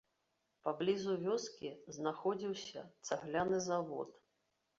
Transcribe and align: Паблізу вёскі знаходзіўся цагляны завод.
Паблізу 0.67 1.13
вёскі 1.25 1.69
знаходзіўся 1.99 2.81
цагляны 3.07 3.57
завод. 3.69 4.09